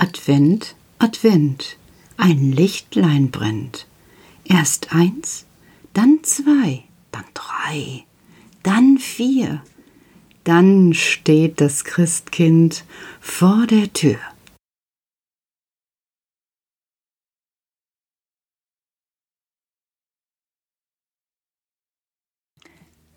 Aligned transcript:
Advent, 0.00 0.76
Advent, 1.00 1.76
ein 2.16 2.52
Lichtlein 2.52 3.32
brennt. 3.32 3.88
Erst 4.44 4.94
eins, 4.94 5.44
dann 5.92 6.20
zwei, 6.22 6.84
dann 7.10 7.24
drei, 7.34 8.04
dann 8.62 8.98
vier, 8.98 9.60
dann 10.44 10.94
steht 10.94 11.60
das 11.60 11.82
Christkind 11.82 12.84
vor 13.20 13.66
der 13.66 13.92
Tür. 13.92 14.18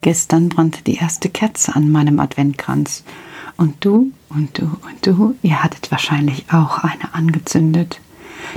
Gestern 0.01 0.49
brannte 0.49 0.83
die 0.83 0.95
erste 0.95 1.29
Kerze 1.29 1.75
an 1.75 1.91
meinem 1.91 2.19
Adventkranz. 2.19 3.03
Und 3.57 3.83
du 3.85 4.11
und 4.29 4.57
du 4.57 4.63
und 4.63 5.05
du, 5.05 5.35
ihr 5.41 5.63
hattet 5.63 5.91
wahrscheinlich 5.91 6.45
auch 6.51 6.79
eine 6.79 7.13
angezündet. 7.13 7.99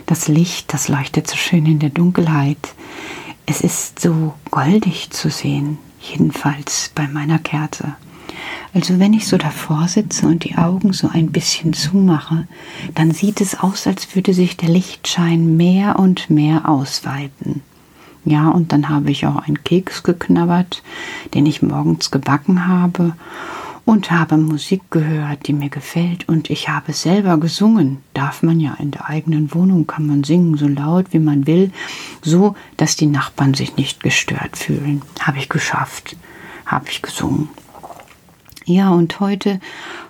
Das 0.07 0.29
Licht, 0.29 0.73
das 0.73 0.89
leuchtet 0.89 1.29
so 1.29 1.37
schön 1.37 1.67
in 1.67 1.79
der 1.79 1.91
Dunkelheit. 1.91 2.75
Es 3.47 3.61
ist 3.61 4.01
so 4.01 4.35
goldig 4.51 5.11
zu 5.11 5.31
sehen, 5.31 5.79
jedenfalls 6.01 6.91
bei 6.95 7.07
meiner 7.07 7.39
Kerze. 7.39 7.95
Also 8.73 8.99
wenn 8.99 9.13
ich 9.13 9.29
so 9.29 9.37
davor 9.37 9.87
sitze 9.87 10.27
und 10.27 10.45
die 10.45 10.57
Augen 10.57 10.93
so 10.93 11.09
ein 11.09 11.31
bisschen 11.31 11.75
zumache, 11.75 12.49
dann 12.95 13.13
sieht 13.13 13.41
es 13.41 13.61
aus, 13.61 13.87
als 13.87 14.15
würde 14.15 14.35
sich 14.35 14.57
der 14.57 14.69
Lichtschein 14.69 15.57
mehr 15.57 15.99
und 15.99 16.31
mehr 16.31 16.69
ausweiten. 16.69 17.63
Ja, 18.25 18.49
und 18.49 18.73
dann 18.73 18.89
habe 18.89 19.11
ich 19.11 19.27
auch 19.27 19.37
einen 19.37 19.63
Keks 19.63 20.03
geknabbert, 20.03 20.83
den 21.35 21.45
ich 21.47 21.63
morgens 21.63 22.11
gebacken 22.11 22.67
habe 22.67 23.15
und 23.85 24.11
habe 24.11 24.37
Musik 24.37 24.83
gehört, 24.91 25.47
die 25.47 25.53
mir 25.53 25.69
gefällt 25.69 26.29
und 26.29 26.51
ich 26.51 26.69
habe 26.69 26.93
selber 26.93 27.39
gesungen. 27.39 27.99
Darf 28.15 28.43
man 28.43 28.61
ja 28.61 28.75
in 28.75 28.91
der 28.91 29.09
eigenen 29.09 29.53
Wohnung 29.55 29.87
kann 29.87 30.07
man 30.07 30.25
singen 30.25 30.57
so 30.57 30.67
laut 30.67 31.07
wie 31.13 31.19
man 31.19 31.47
will, 31.47 31.71
so 32.23 32.55
dass 32.77 32.97
die 32.97 33.07
Nachbarn 33.07 33.55
sich 33.55 33.77
nicht 33.77 34.03
gestört 34.03 34.57
fühlen. 34.57 35.03
Habe 35.21 35.39
ich 35.39 35.49
geschafft. 35.49 36.17
Habe 36.67 36.87
ich 36.89 37.03
gesungen. 37.03 37.49
Ja, 38.67 38.89
und 38.91 39.21
heute, 39.21 39.61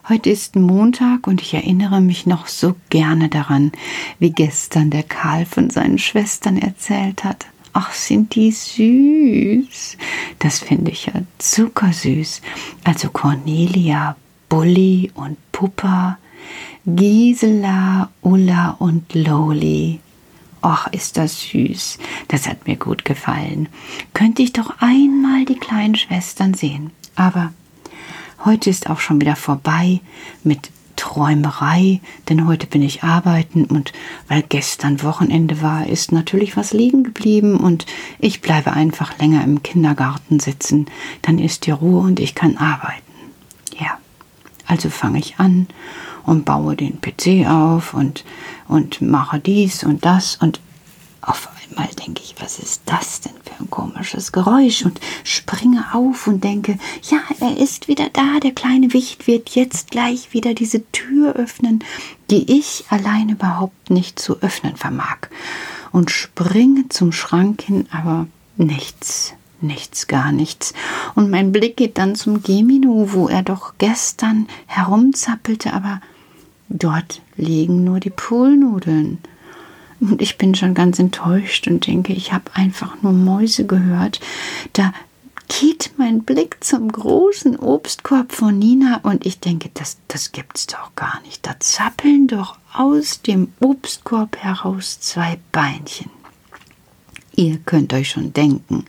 heute 0.08 0.30
ist 0.30 0.54
Montag 0.54 1.26
und 1.26 1.42
ich 1.42 1.54
erinnere 1.54 2.00
mich 2.00 2.24
noch 2.24 2.46
so 2.46 2.76
gerne 2.88 3.28
daran, 3.28 3.72
wie 4.20 4.30
gestern 4.30 4.90
der 4.90 5.02
Karl 5.02 5.44
von 5.44 5.70
seinen 5.70 5.98
Schwestern 5.98 6.58
erzählt 6.58 7.24
hat. 7.24 7.46
Ach, 7.76 7.92
sind 7.92 8.36
die 8.36 8.52
süß. 8.52 9.98
Das 10.38 10.60
finde 10.60 10.92
ich 10.92 11.06
ja 11.06 11.14
zuckersüß. 11.38 12.40
Also 12.84 13.10
Cornelia, 13.10 14.16
Bulli 14.48 15.10
und 15.14 15.36
Puppa, 15.50 16.18
Gisela, 16.86 18.10
Ulla 18.22 18.76
und 18.78 19.12
Loli. 19.14 19.98
Ach, 20.62 20.86
ist 20.92 21.16
das 21.16 21.40
süß. 21.40 21.98
Das 22.28 22.48
hat 22.48 22.68
mir 22.68 22.76
gut 22.76 23.04
gefallen. 23.04 23.68
Könnte 24.14 24.42
ich 24.42 24.52
doch 24.52 24.74
einmal 24.78 25.44
die 25.44 25.58
kleinen 25.58 25.96
Schwestern 25.96 26.54
sehen. 26.54 26.92
Aber 27.16 27.52
heute 28.44 28.70
ist 28.70 28.88
auch 28.88 29.00
schon 29.00 29.20
wieder 29.20 29.34
vorbei 29.34 30.00
mit 30.44 30.70
Träumerei, 30.96 32.00
denn 32.28 32.46
heute 32.46 32.66
bin 32.66 32.82
ich 32.82 33.02
arbeiten 33.02 33.64
und 33.64 33.92
weil 34.28 34.42
gestern 34.42 35.02
Wochenende 35.02 35.62
war, 35.62 35.86
ist 35.86 36.12
natürlich 36.12 36.56
was 36.56 36.72
liegen 36.72 37.04
geblieben 37.04 37.56
und 37.56 37.86
ich 38.18 38.40
bleibe 38.40 38.72
einfach 38.72 39.18
länger 39.18 39.44
im 39.44 39.62
Kindergarten 39.62 40.40
sitzen. 40.40 40.86
Dann 41.22 41.38
ist 41.38 41.66
die 41.66 41.72
Ruhe 41.72 42.00
und 42.00 42.20
ich 42.20 42.34
kann 42.34 42.56
arbeiten. 42.56 43.02
Ja, 43.78 43.98
also 44.66 44.90
fange 44.90 45.18
ich 45.18 45.38
an 45.38 45.66
und 46.24 46.44
baue 46.44 46.76
den 46.76 47.00
PC 47.00 47.46
auf 47.48 47.94
und, 47.94 48.24
und 48.68 49.00
mache 49.00 49.38
dies 49.38 49.84
und 49.84 50.04
das 50.04 50.36
und 50.36 50.60
auf 51.20 51.48
einmal 51.68 51.88
denke 51.94 52.22
ich, 52.22 52.34
was 52.40 52.58
ist 52.58 52.82
das 52.86 53.20
denn 53.20 53.32
für 53.44 53.62
ein 53.62 53.70
komisches 53.70 54.32
Geräusch 54.32 54.84
und 54.84 55.00
springe 55.22 55.84
auf 55.92 56.26
und 56.26 56.44
denke, 56.44 56.78
ja, 57.10 57.18
er 57.40 57.56
ist 57.56 57.88
wieder 57.88 58.08
da, 58.12 58.40
der 58.40 58.52
kleine 58.52 58.92
Wicht 58.92 59.26
wird 59.26 59.50
jetzt 59.50 59.90
gleich 59.90 60.32
wieder 60.32 60.54
diese 60.54 60.82
Tür 60.92 61.34
öffnen, 61.34 61.82
die 62.30 62.58
ich 62.58 62.84
allein 62.88 63.28
überhaupt 63.28 63.90
nicht 63.90 64.18
zu 64.18 64.40
öffnen 64.40 64.76
vermag. 64.76 65.28
Und 65.92 66.10
springe 66.10 66.88
zum 66.88 67.12
Schrank 67.12 67.62
hin, 67.62 67.86
aber 67.90 68.26
nichts, 68.56 69.34
nichts, 69.60 70.06
gar 70.06 70.32
nichts. 70.32 70.74
Und 71.14 71.30
mein 71.30 71.52
Blick 71.52 71.76
geht 71.76 71.98
dann 71.98 72.14
zum 72.14 72.42
Gemino, 72.42 73.12
wo 73.12 73.28
er 73.28 73.42
doch 73.42 73.74
gestern 73.78 74.48
herumzappelte, 74.66 75.72
aber 75.72 76.00
dort 76.68 77.20
liegen 77.36 77.84
nur 77.84 78.00
die 78.00 78.10
Poolnudeln. 78.10 79.18
Und 80.10 80.20
ich 80.20 80.36
bin 80.36 80.54
schon 80.54 80.74
ganz 80.74 80.98
enttäuscht 80.98 81.66
und 81.66 81.86
denke, 81.86 82.12
ich 82.12 82.32
habe 82.32 82.44
einfach 82.54 83.00
nur 83.02 83.12
Mäuse 83.12 83.64
gehört. 83.66 84.20
Da 84.74 84.92
geht 85.48 85.92
mein 85.96 86.22
Blick 86.24 86.62
zum 86.62 86.90
großen 86.90 87.58
Obstkorb 87.58 88.32
von 88.32 88.58
Nina 88.58 89.00
und 89.02 89.24
ich 89.24 89.40
denke, 89.40 89.70
das, 89.72 89.96
das 90.08 90.32
gibt's 90.32 90.66
doch 90.66 90.94
gar 90.94 91.20
nicht. 91.22 91.46
Da 91.46 91.58
zappeln 91.58 92.26
doch 92.26 92.58
aus 92.72 93.22
dem 93.22 93.52
Obstkorb 93.60 94.36
heraus 94.36 95.00
zwei 95.00 95.38
Beinchen. 95.52 96.10
Ihr 97.34 97.58
könnt 97.58 97.92
euch 97.94 98.10
schon 98.10 98.32
denken, 98.32 98.84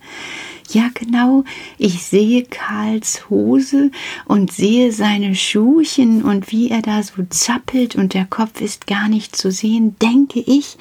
ja, 0.70 0.90
genau. 0.94 1.44
Ich 1.78 2.04
sehe 2.04 2.44
Karls 2.44 3.30
Hose 3.30 3.92
und 4.26 4.52
sehe 4.52 4.92
seine 4.92 5.36
Schuhchen 5.36 6.24
und 6.24 6.52
wie 6.52 6.70
er 6.70 6.82
da 6.82 7.04
so 7.04 7.24
zappelt 7.30 7.96
und 7.96 8.14
der 8.14 8.26
Kopf 8.26 8.62
ist 8.62 8.88
gar 8.88 9.08
nicht 9.08 9.36
zu 9.36 9.52
sehen, 9.52 9.96
denke 10.00 10.40
ich, 10.40 10.78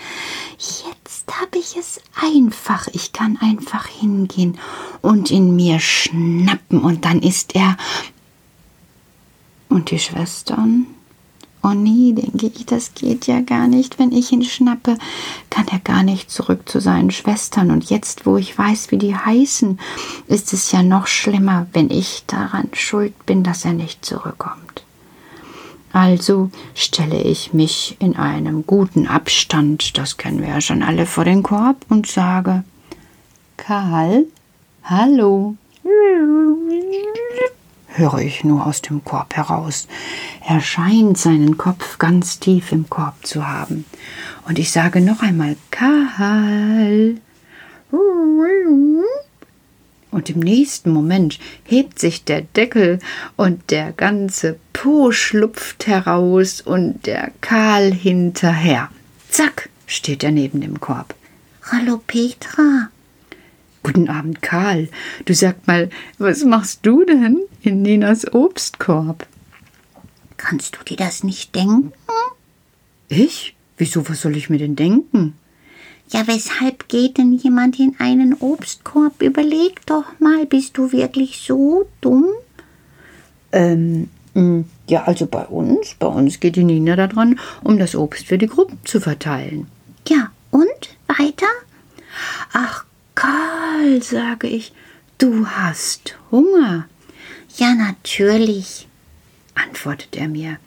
jetzt 0.59 1.27
habe 1.41 1.59
ich 1.59 1.77
es 1.77 2.00
einfach. 2.15 2.89
Ich 2.93 3.12
kann 3.12 3.37
einfach 3.41 3.87
hingehen 3.87 4.59
und 5.03 5.31
in 5.31 5.55
mir 5.55 5.78
schnappen 5.81 6.81
und 6.81 7.05
dann 7.05 7.21
ist 7.21 7.55
er. 7.55 7.77
Und 9.69 9.91
die 9.91 9.99
Schwestern? 9.99 10.87
Oh 11.66 11.72
nee, 11.72 12.12
denke 12.12 12.52
ich, 12.54 12.66
das 12.66 12.92
geht 12.92 13.26
ja 13.26 13.41
gar 13.41 13.69
nicht. 13.69 13.98
Wenn 13.98 14.12
ich 14.12 14.30
ihn 14.32 14.44
schnappe, 14.44 14.98
kann 15.48 15.66
er 15.69 15.78
gar 15.78 16.02
nicht 16.02 16.30
zurück 16.30 16.69
zu 16.69 16.78
seinen 16.78 17.10
Schwestern. 17.10 17.70
Und 17.70 17.88
jetzt, 17.88 18.26
wo 18.26 18.36
ich 18.36 18.56
weiß, 18.56 18.91
wie 18.91 18.98
die 18.98 19.16
heißen, 19.16 19.80
ist 20.26 20.53
es 20.53 20.72
ja 20.72 20.82
noch 20.82 21.06
schlimmer, 21.06 21.66
wenn 21.72 21.88
ich 21.88 22.24
daran 22.26 22.69
schuld 22.74 23.24
bin, 23.24 23.42
dass 23.42 23.64
er 23.64 23.72
nicht 23.72 24.04
zurückkommt. 24.04 24.84
Also 25.94 26.50
stelle 26.74 27.22
ich 27.22 27.54
mich 27.54 27.97
in 27.98 28.16
einem 28.16 28.66
guten 28.66 29.06
Abstand, 29.06 29.97
das 29.97 30.19
kennen 30.19 30.42
wir 30.42 30.48
ja 30.48 30.60
schon 30.60 30.82
alle, 30.82 31.06
vor 31.06 31.24
den 31.24 31.42
Korb 31.42 31.86
und 31.88 32.06
sage, 32.06 32.64
Karl, 33.56 34.26
hallo 34.82 35.56
höre 37.97 38.19
ich 38.19 38.44
nur 38.44 38.66
aus 38.66 38.82
dem 38.82 39.05
Korb 39.05 39.34
heraus. 39.34 39.88
Er 40.47 40.60
scheint 40.60 41.19
seinen 41.19 41.56
Kopf 41.56 41.99
ganz 41.99 42.38
tief 42.38 42.72
im 42.72 42.88
Korb 42.91 43.27
zu 43.27 43.47
haben. 43.47 43.84
Und 44.47 44.59
ich 44.59 44.71
sage 44.71 45.00
noch 45.00 45.22
einmal 45.22 45.56
Karl. 45.71 47.16
Und 50.10 50.31
im 50.31 50.38
nächsten 50.38 50.93
Moment 50.93 51.41
hebt 51.65 51.99
sich 51.99 52.25
der 52.25 52.43
Deckel 52.43 53.00
und 53.37 53.71
der 53.71 53.93
ganze 53.93 54.59
Po 54.72 55.10
schlupft 55.10 55.87
heraus 55.87 56.60
und 56.60 57.06
der 57.06 57.33
Karl 57.41 57.93
hinterher. 57.93 58.91
Zack, 59.28 59.71
steht 59.87 60.22
er 60.22 60.31
neben 60.31 60.60
dem 60.60 60.81
Korb. 60.81 61.15
Hallo 61.72 62.00
Petra, 62.06 62.91
Guten 63.84 64.09
Abend, 64.09 64.41
Karl. 64.41 64.89
Du 65.27 65.34
sag 65.34 65.67
mal, 65.67 65.91
was 66.17 66.43
machst 66.43 66.81
du 66.87 67.05
denn 67.05 67.43
in 67.61 67.83
Ninas 67.83 68.33
Obstkorb? 68.33 69.27
Kannst 70.39 70.77
du 70.77 70.84
dir 70.84 70.97
das 70.97 71.22
nicht 71.22 71.54
denken? 71.54 71.92
Ich? 73.09 73.54
Wieso, 73.77 74.09
was 74.09 74.22
soll 74.22 74.39
ich 74.39 74.48
mir 74.48 74.57
denn 74.57 74.75
denken? 74.75 75.34
Ja, 76.09 76.27
weshalb 76.27 76.89
geht 76.89 77.19
denn 77.19 77.34
jemand 77.34 77.78
in 77.78 77.95
einen 77.98 78.33
Obstkorb? 78.33 79.21
Überleg 79.21 79.84
doch 79.84 80.19
mal, 80.19 80.47
bist 80.47 80.78
du 80.78 80.91
wirklich 80.91 81.41
so 81.47 81.87
dumm? 82.01 82.28
Ähm, 83.53 84.09
hm, 84.33 84.65
ja, 84.89 85.04
also 85.04 85.27
bei 85.27 85.45
uns, 85.45 85.95
bei 85.98 86.07
uns 86.07 86.41
geht 86.41 86.57
die 86.57 86.65
Nina 86.65 86.97
daran, 86.97 87.39
um 87.63 87.78
das 87.78 87.95
Obst 87.95 88.27
für 88.27 88.39
die 88.39 88.47
Gruppen 88.47 88.78
zu 88.84 88.98
verteilen. 88.98 89.66
Ja, 90.09 90.30
und 90.51 90.97
weiter? 91.07 91.47
Ach 92.54 92.87
Karl, 93.94 94.02
sage 94.02 94.48
ich, 94.48 94.72
du 95.18 95.46
hast 95.46 96.16
Hunger. 96.32 96.88
Ja, 97.56 97.74
natürlich, 97.74 98.88
antwortet 99.54 100.16
er 100.16 100.26
mir. 100.26 100.58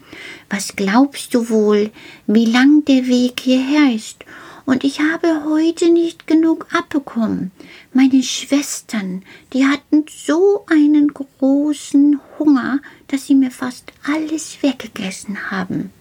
Was 0.49 0.77
glaubst 0.77 1.33
du 1.33 1.49
wohl, 1.49 1.91
wie 2.25 2.45
lang 2.45 2.85
der 2.85 3.07
Weg 3.07 3.41
hierher 3.41 3.93
ist? 3.93 4.23
Und 4.65 4.85
ich 4.85 4.99
habe 4.99 5.43
heute 5.45 5.91
nicht 5.91 6.27
genug 6.27 6.67
abbekommen. 6.73 7.51
Meine 7.93 8.23
Schwestern, 8.23 9.23
die 9.53 9.65
hatten 9.65 10.05
so 10.09 10.65
einen 10.69 11.13
großen 11.13 12.19
Hunger, 12.39 12.79
dass 13.07 13.27
sie 13.27 13.35
mir 13.35 13.51
fast 13.51 13.91
alles 14.03 14.57
weggegessen 14.61 15.51
haben. 15.51 15.91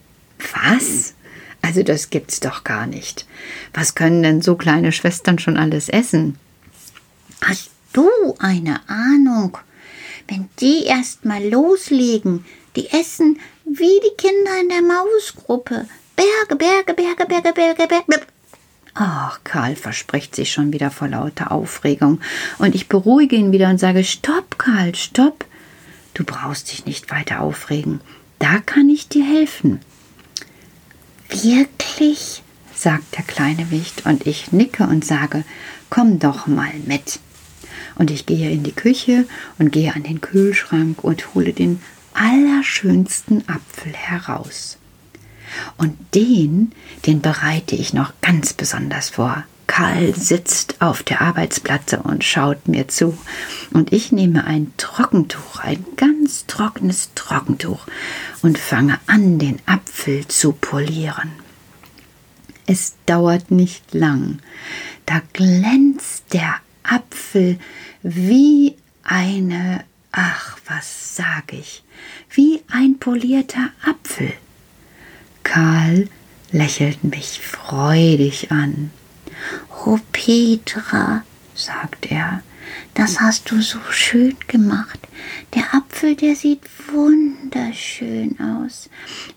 Was? 0.54 1.14
Also 1.62 1.82
das 1.82 2.10
gibt's 2.10 2.38
doch 2.38 2.62
gar 2.62 2.86
nicht. 2.86 3.26
Was 3.74 3.96
können 3.96 4.22
denn 4.22 4.42
so 4.42 4.54
kleine 4.54 4.92
Schwestern 4.92 5.40
schon 5.40 5.56
alles 5.56 5.88
essen? 5.88 6.38
Hast 7.46 7.70
du 7.92 8.08
eine 8.40 8.80
Ahnung? 8.88 9.56
Wenn 10.26 10.48
die 10.58 10.82
erst 10.84 11.24
mal 11.24 11.44
loslegen, 11.48 12.44
die 12.74 12.90
essen 12.90 13.38
wie 13.64 14.00
die 14.04 14.16
Kinder 14.16 14.60
in 14.60 14.68
der 14.68 14.82
Mausgruppe. 14.82 15.86
Berge, 16.16 16.56
Berge, 16.56 16.94
Berge, 16.94 17.24
Berge, 17.24 17.52
Berge, 17.52 17.86
Berge. 17.86 18.26
Ach, 18.94 19.38
Karl 19.44 19.76
verspricht 19.76 20.34
sich 20.34 20.50
schon 20.52 20.72
wieder 20.72 20.90
vor 20.90 21.06
lauter 21.06 21.52
Aufregung. 21.52 22.20
Und 22.58 22.74
ich 22.74 22.88
beruhige 22.88 23.36
ihn 23.36 23.52
wieder 23.52 23.68
und 23.68 23.78
sage, 23.78 24.02
stopp, 24.02 24.58
Karl, 24.58 24.96
stopp. 24.96 25.44
Du 26.14 26.24
brauchst 26.24 26.72
dich 26.72 26.84
nicht 26.84 27.12
weiter 27.12 27.42
aufregen. 27.42 28.00
Da 28.40 28.58
kann 28.58 28.88
ich 28.88 29.08
dir 29.08 29.24
helfen. 29.24 29.80
Wirklich? 31.28 32.42
sagt 32.74 33.16
der 33.16 33.24
kleine 33.24 33.70
Wicht, 33.70 34.04
und 34.04 34.26
ich 34.26 34.52
nicke 34.52 34.84
und 34.84 35.04
sage, 35.04 35.44
komm 35.88 36.18
doch 36.18 36.46
mal 36.46 36.72
mit. 36.84 37.20
Und 37.96 38.10
ich 38.10 38.26
gehe 38.26 38.50
in 38.50 38.62
die 38.62 38.72
Küche 38.72 39.26
und 39.58 39.72
gehe 39.72 39.94
an 39.94 40.02
den 40.02 40.20
Kühlschrank 40.20 41.02
und 41.02 41.34
hole 41.34 41.52
den 41.52 41.80
allerschönsten 42.14 43.48
Apfel 43.48 43.92
heraus. 43.92 44.78
Und 45.76 45.96
den, 46.14 46.72
den 47.06 47.20
bereite 47.20 47.76
ich 47.76 47.92
noch 47.92 48.12
ganz 48.20 48.52
besonders 48.52 49.10
vor. 49.10 49.44
Karl 49.66 50.14
sitzt 50.14 50.80
auf 50.80 51.02
der 51.02 51.20
Arbeitsplatte 51.20 51.98
und 51.98 52.24
schaut 52.24 52.68
mir 52.68 52.88
zu. 52.88 53.18
Und 53.72 53.92
ich 53.92 54.12
nehme 54.12 54.44
ein 54.44 54.72
Trockentuch, 54.76 55.58
ein 55.60 55.84
ganz 55.96 56.46
trockenes 56.46 57.10
Trockentuch, 57.14 57.86
und 58.42 58.58
fange 58.58 58.98
an, 59.06 59.38
den 59.38 59.58
Apfel 59.66 60.26
zu 60.28 60.52
polieren. 60.52 61.32
Es 62.66 62.94
dauert 63.06 63.50
nicht 63.50 63.92
lang. 63.92 64.38
Da 65.04 65.20
glänzt 65.32 66.32
der 66.32 66.56
Apfel 66.82 67.58
wie 68.08 68.76
eine, 69.02 69.82
ach, 70.12 70.58
was 70.68 71.16
sag 71.16 71.52
ich, 71.52 71.82
wie 72.30 72.62
ein 72.70 72.98
polierter 72.98 73.70
Apfel. 73.84 74.32
Karl 75.42 76.08
lächelt 76.52 77.02
mich 77.02 77.40
freudig 77.40 78.52
an. 78.52 78.92
Oh 79.84 79.98
Petra, 80.12 81.24
sagt 81.54 82.12
er, 82.12 82.42
das 82.94 83.20
hast 83.20 83.50
du 83.50 83.60
so 83.60 83.80
schön 83.90 84.36
gemacht. 84.46 85.00
Der 85.54 85.74
Apfel, 85.74 86.14
der 86.14 86.36
sieht 86.36 86.62
wunderschön 86.92 88.38
aus. 88.38 88.88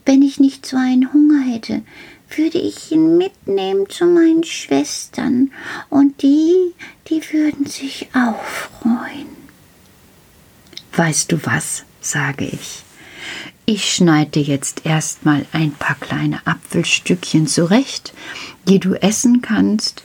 Wenn 0.06 0.22
ich 0.22 0.39
nicht 0.39 0.68
so 0.68 0.77
einen 0.77 1.12
Hunger 1.12 1.42
hätte, 1.42 1.81
würde 2.36 2.58
ich 2.58 2.92
ihn 2.92 3.18
mitnehmen 3.18 3.90
zu 3.90 4.06
meinen 4.06 4.44
Schwestern, 4.44 5.52
und 5.90 6.22
die, 6.22 6.74
die 7.08 7.22
würden 7.31 7.66
sich 7.66 8.10
auch 8.14 8.44
freuen. 8.44 9.28
Weißt 10.94 11.31
du 11.31 11.46
was, 11.46 11.84
sage 12.02 12.46
ich. 12.46 12.84
Ich 13.66 13.94
schneide 13.94 14.40
jetzt 14.40 14.86
erstmal 14.86 15.46
ein 15.52 15.72
paar 15.72 15.96
kleine 15.96 16.46
Apfelstückchen 16.46 17.46
zurecht, 17.46 18.14
die 18.68 18.80
du 18.80 18.96
essen 18.96 19.42
kannst, 19.42 20.04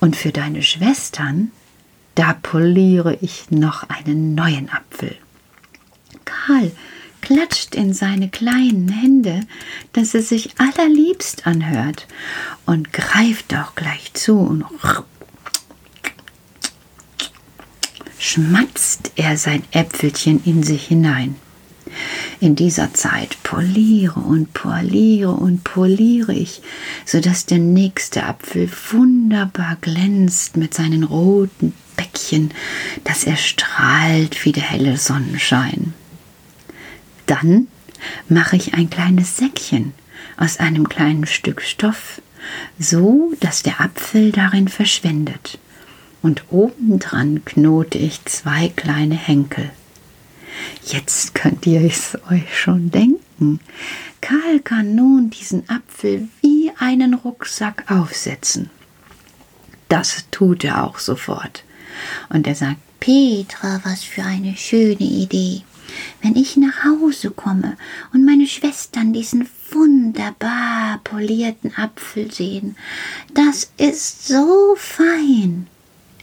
und 0.00 0.16
für 0.16 0.32
deine 0.32 0.62
Schwestern, 0.62 1.52
da 2.14 2.34
poliere 2.34 3.18
ich 3.20 3.50
noch 3.50 3.88
einen 3.88 4.34
neuen 4.34 4.70
Apfel. 4.70 5.16
Karl 6.24 6.72
klatscht 7.22 7.74
in 7.74 7.94
seine 7.94 8.28
kleinen 8.28 8.90
Hände, 8.90 9.40
dass 9.94 10.14
es 10.14 10.28
sich 10.28 10.50
allerliebst 10.58 11.46
anhört, 11.46 12.06
und 12.66 12.92
greift 12.92 13.54
auch 13.54 13.74
gleich 13.74 14.12
zu 14.12 14.38
und 14.38 14.64
schmatzt 18.18 19.12
er 19.16 19.36
sein 19.36 19.64
Äpfelchen 19.72 20.42
in 20.44 20.62
sich 20.62 20.86
hinein. 20.86 21.36
In 22.40 22.56
dieser 22.56 22.94
Zeit 22.94 23.36
poliere 23.42 24.20
und 24.20 24.52
poliere 24.52 25.32
und 25.32 25.64
poliere 25.64 26.32
ich, 26.32 26.62
so 27.04 27.20
dass 27.20 27.46
der 27.46 27.58
nächste 27.58 28.24
Apfel 28.24 28.70
wunderbar 28.90 29.76
glänzt 29.80 30.56
mit 30.56 30.74
seinen 30.74 31.04
roten 31.04 31.74
Bäckchen, 31.96 32.52
dass 33.04 33.24
er 33.24 33.36
strahlt 33.36 34.44
wie 34.44 34.52
der 34.52 34.62
helle 34.62 34.96
Sonnenschein. 34.96 35.94
Dann 37.32 37.68
mache 38.28 38.56
ich 38.56 38.74
ein 38.74 38.90
kleines 38.90 39.38
Säckchen 39.38 39.94
aus 40.36 40.58
einem 40.58 40.86
kleinen 40.90 41.24
Stück 41.24 41.62
Stoff, 41.62 42.20
so 42.78 43.32
dass 43.40 43.62
der 43.62 43.80
Apfel 43.80 44.32
darin 44.32 44.68
verschwindet, 44.68 45.58
und 46.20 46.44
obendran 46.50 47.42
knote 47.46 47.96
ich 47.96 48.22
zwei 48.26 48.68
kleine 48.68 49.14
Henkel. 49.14 49.70
Jetzt 50.84 51.34
könnt 51.34 51.66
ihr 51.66 51.80
es 51.80 52.18
euch 52.30 52.54
schon 52.54 52.90
denken. 52.90 53.60
Karl 54.20 54.60
kann 54.60 54.94
nun 54.94 55.30
diesen 55.30 55.66
Apfel 55.70 56.28
wie 56.42 56.70
einen 56.78 57.14
Rucksack 57.14 57.90
aufsetzen. 57.90 58.68
Das 59.88 60.26
tut 60.30 60.64
er 60.64 60.84
auch 60.84 60.98
sofort. 60.98 61.64
Und 62.28 62.46
er 62.46 62.54
sagt, 62.54 62.76
Petra, 63.00 63.80
was 63.84 64.04
für 64.04 64.22
eine 64.22 64.54
schöne 64.54 65.00
Idee. 65.00 65.62
Wenn 66.20 66.36
ich 66.36 66.56
nach 66.56 66.84
Hause 66.84 67.30
komme 67.30 67.76
und 68.12 68.24
meine 68.24 68.46
Schwestern 68.46 69.12
diesen 69.12 69.48
wunderbar 69.70 71.00
polierten 71.04 71.72
Apfel 71.76 72.32
sehen, 72.32 72.76
das 73.34 73.70
ist 73.76 74.26
so 74.28 74.74
fein. 74.76 75.66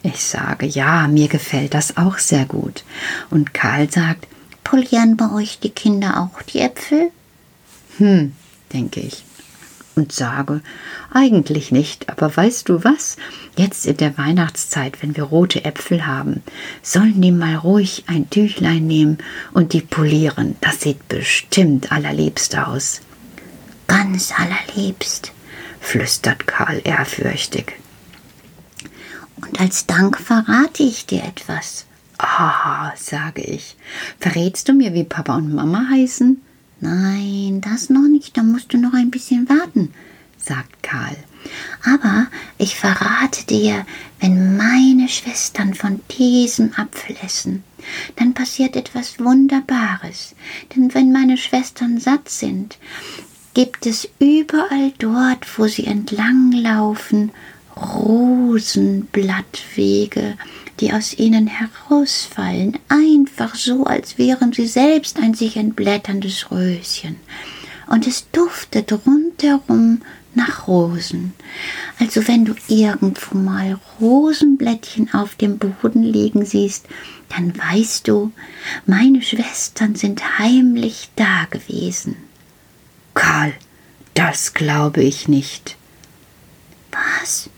Ich 0.04 0.24
sage, 0.24 0.66
ja, 0.66 1.08
mir 1.08 1.28
gefällt 1.28 1.74
das 1.74 1.98
auch 1.98 2.18
sehr 2.18 2.46
gut. 2.46 2.84
Und 3.30 3.54
Karl 3.54 3.92
sagt, 3.92 4.28
polieren 4.64 5.18
bei 5.18 5.32
euch 5.32 5.60
die 5.60 5.72
Kinder 5.72 6.22
auch 6.22 6.42
die 6.44 6.60
Äpfel? 6.60 7.12
Hm, 7.98 8.34
denke 8.72 9.02
ich. 9.02 9.24
Und 10.00 10.14
sage, 10.14 10.62
eigentlich 11.12 11.74
nicht, 11.74 12.08
aber 12.08 12.34
weißt 12.34 12.70
du 12.70 12.86
was? 12.86 13.18
Jetzt 13.58 13.86
in 13.86 13.98
der 13.98 14.18
Weihnachtszeit, 14.18 15.04
wenn 15.04 15.18
wir 15.18 15.24
rote 15.24 15.66
Äpfel 15.66 16.08
haben, 16.08 16.42
sollen 16.82 17.20
die 17.20 17.34
mal 17.34 17.56
ruhig 17.56 18.06
ein 18.08 18.30
Tüchlein 18.30 18.88
nehmen 18.88 19.18
und 19.52 19.74
die 19.74 19.82
polieren. 19.82 20.56
Das 20.62 20.80
sieht 20.80 21.10
bestimmt 21.10 21.92
allerliebst 21.92 22.58
aus. 22.58 23.02
Ganz 23.88 24.32
allerliebst, 24.32 25.34
flüstert 25.82 26.48
Karl 26.48 26.80
ehrfürchtig. 26.86 27.74
Und 29.36 29.60
als 29.60 29.86
Dank 29.86 30.18
verrate 30.18 30.84
ich 30.84 31.08
dir 31.08 31.26
etwas. 31.26 31.86
Ah, 32.18 32.94
sage 32.96 33.42
ich. 33.42 33.76
Verrätst 34.22 34.70
du 34.70 34.74
mir, 34.74 34.94
wie 34.94 35.04
Papa 35.04 35.36
und 35.36 35.54
Mama 35.54 35.88
heißen? 35.92 36.42
Nein, 36.82 37.62
das 37.62 37.90
noch 37.90 38.08
nicht, 38.08 38.38
da 38.38 38.44
musst 38.44 38.74
du 38.74 38.78
noch 38.78 38.94
ein 38.94 39.12
bisschen 39.12 39.50
warten, 39.50 39.94
sagt 40.38 40.82
Karl. 40.82 41.18
Aber 41.86 42.28
ich 42.58 42.76
verrate 42.76 43.46
dir, 43.46 43.86
wenn 44.20 44.58
meine 44.58 45.08
Schwestern 45.10 45.74
von 45.74 46.02
diesem 46.18 46.74
Apfel 46.76 47.16
essen, 47.24 47.64
dann 48.16 48.34
passiert 48.34 48.76
etwas 48.76 49.20
Wunderbares. 49.20 50.36
Denn 50.76 50.92
wenn 50.94 51.12
meine 51.12 51.38
Schwestern 51.38 52.00
satt 52.00 52.30
sind, 52.30 52.78
gibt 53.54 53.86
es 53.86 54.10
überall 54.20 54.94
dort, 55.00 55.46
wo 55.58 55.68
sie 55.68 55.86
entlanglaufen, 55.86 57.32
Rosenblattwege, 57.76 60.38
die 60.80 60.94
aus 60.94 61.14
ihnen 61.14 61.48
herausfallen, 61.48 62.80
einfach 62.88 63.56
so, 63.56 63.84
als 63.86 64.18
wären 64.18 64.54
sie 64.54 64.68
selbst 64.68 65.20
ein 65.20 65.34
sich 65.34 65.58
entblätterndes 65.58 66.52
Röschen. 66.52 67.18
Und 67.88 68.08
es 68.08 68.30
duftet 68.32 68.92
rundherum 69.06 70.02
nach 70.36 70.68
Rosen. 70.68 71.34
Also 72.00 72.28
wenn 72.28 72.46
du 72.46 72.54
irgendwo 72.68 73.36
mal 73.36 73.80
Rosenblättchen 74.00 75.14
auf 75.14 75.36
dem 75.36 75.58
Boden 75.58 76.04
liegen 76.04 76.46
siehst, 76.46 76.86
dann 77.30 77.58
weißt 77.58 78.08
du, 78.08 78.32
meine 78.86 79.22
Schwestern 79.22 79.96
sind 79.96 80.40
heimlich 80.40 81.10
da 81.16 81.46
gewesen. 81.50 82.16
Karl, 83.14 83.54
das 84.14 84.54
glaube 84.54 85.04
ich 85.04 85.28
nicht. 85.28 85.76
Was? 86.92 87.50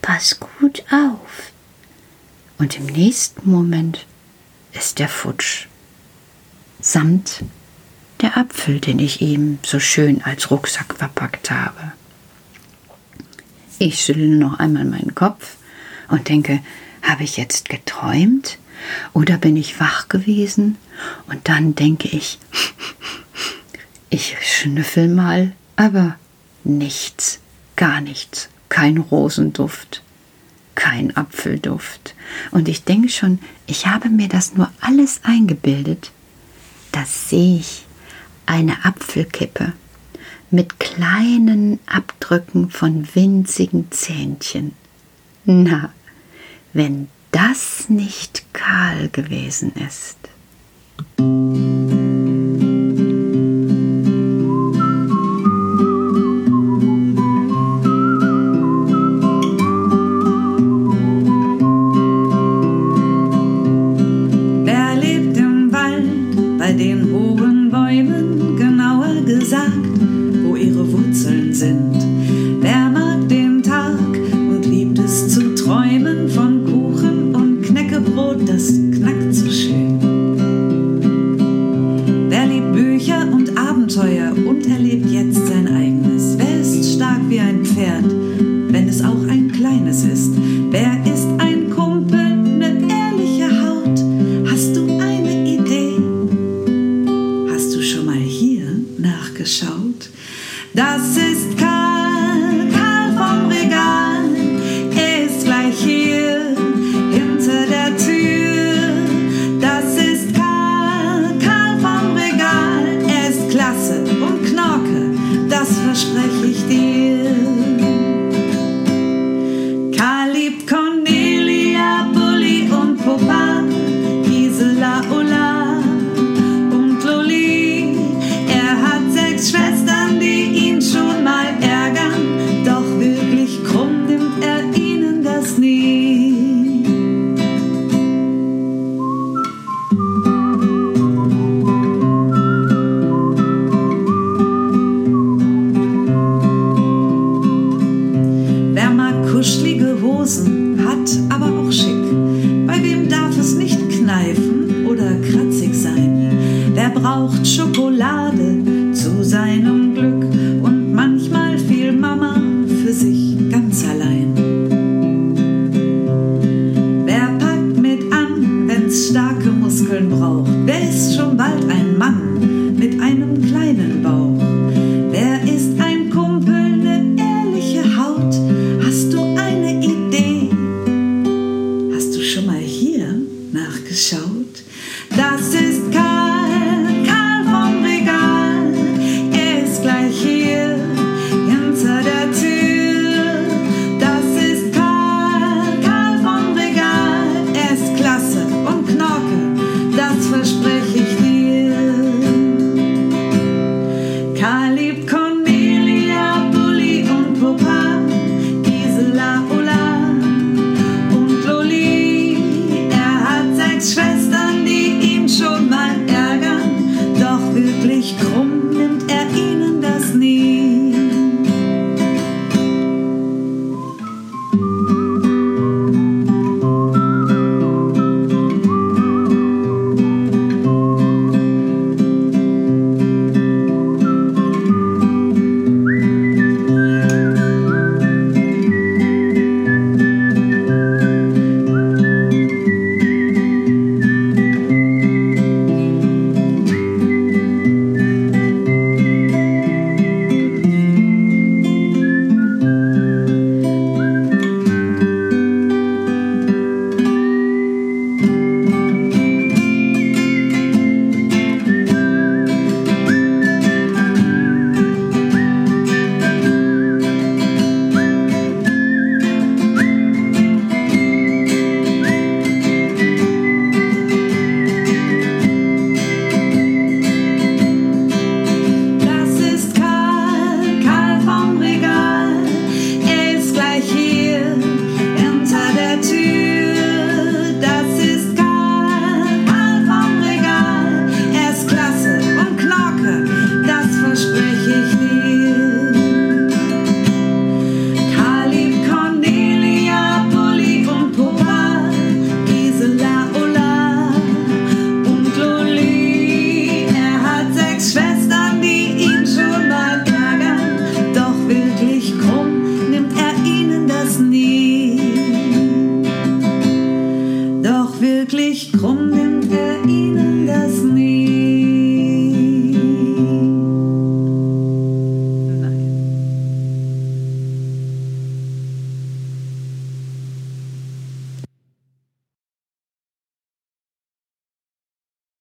Pass 0.00 0.38
gut 0.38 0.84
auf. 0.90 1.53
Und 2.58 2.76
im 2.76 2.86
nächsten 2.86 3.50
Moment 3.50 4.06
ist 4.72 5.00
er 5.00 5.08
futsch. 5.08 5.66
Samt 6.80 7.44
der 8.20 8.36
Apfel, 8.36 8.80
den 8.80 8.98
ich 8.98 9.20
ihm 9.20 9.58
so 9.64 9.80
schön 9.80 10.22
als 10.22 10.50
Rucksack 10.50 10.94
verpackt 10.94 11.50
habe. 11.50 11.92
Ich 13.78 14.00
schüttle 14.00 14.36
noch 14.36 14.58
einmal 14.58 14.84
meinen 14.84 15.14
Kopf 15.14 15.56
und 16.08 16.28
denke, 16.28 16.60
habe 17.02 17.24
ich 17.24 17.36
jetzt 17.36 17.68
geträumt 17.68 18.58
oder 19.12 19.36
bin 19.36 19.56
ich 19.56 19.80
wach 19.80 20.08
gewesen? 20.08 20.78
Und 21.26 21.48
dann 21.48 21.74
denke 21.74 22.08
ich, 22.08 22.38
ich 24.10 24.36
schnüffel 24.40 25.08
mal, 25.08 25.52
aber 25.76 26.16
Nichts, 26.64 27.40
gar 27.76 28.00
nichts, 28.00 28.48
kein 28.70 28.96
Rosenduft, 28.96 30.02
kein 30.74 31.14
Apfelduft. 31.14 32.13
Und 32.50 32.68
ich 32.68 32.84
denke 32.84 33.08
schon, 33.08 33.38
ich 33.66 33.86
habe 33.86 34.08
mir 34.08 34.28
das 34.28 34.54
nur 34.54 34.70
alles 34.80 35.20
eingebildet. 35.22 36.10
Das 36.92 37.28
sehe 37.30 37.58
ich, 37.58 37.84
eine 38.46 38.84
Apfelkippe 38.84 39.72
mit 40.50 40.78
kleinen 40.78 41.80
Abdrücken 41.86 42.70
von 42.70 43.08
winzigen 43.14 43.90
Zähnchen. 43.90 44.72
Na, 45.44 45.92
wenn 46.72 47.08
das 47.32 47.88
nicht 47.88 48.44
kahl 48.52 49.08
gewesen 49.08 49.72
ist. 49.74 50.16
Next. 79.04 79.53